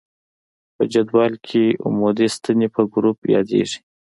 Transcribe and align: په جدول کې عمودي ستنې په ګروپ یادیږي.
په 0.75 0.83
جدول 0.93 1.33
کې 1.47 1.63
عمودي 1.85 2.27
ستنې 2.35 2.67
په 2.75 2.81
ګروپ 2.93 3.19
یادیږي. 3.35 3.77